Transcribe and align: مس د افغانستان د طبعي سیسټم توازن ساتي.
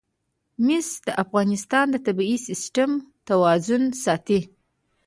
مس 0.65 0.87
د 1.05 1.09
افغانستان 1.23 1.85
د 1.91 1.95
طبعي 2.05 2.37
سیسټم 2.47 2.91
توازن 3.27 3.83
ساتي. 4.03 4.39